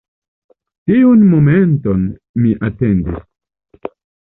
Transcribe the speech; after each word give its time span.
Tiun 0.91 1.21
momenton 1.33 2.09
mi 2.41 2.57
atendis. 2.71 3.23